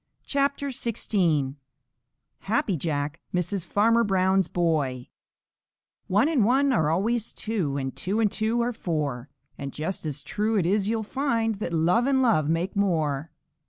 [0.25, 1.57] CHAPTER XVI
[2.39, 5.09] HAPPY JACK MISSES FARMER BROWN'S BOY
[6.07, 9.29] One and one are always two, And two and two are four.
[9.59, 13.29] And just as true it is you'll find That love and love make more.